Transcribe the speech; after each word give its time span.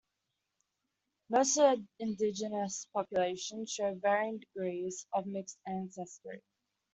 Most 1.29 1.59
of 1.59 1.77
the 1.77 1.87
indigenous 1.99 2.87
population 2.91 3.67
show 3.67 3.93
varying 3.93 4.39
degrees 4.39 5.05
of 5.13 5.27
mixed 5.27 5.59
ancestry. 5.67 6.41